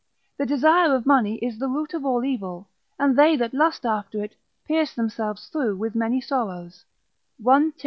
[0.39, 2.67] The desire of money is the root of all evil,
[2.97, 4.35] and they that lust after it,
[4.65, 6.85] pierce themselves through with many sorrows,
[7.37, 7.79] 1 Tim.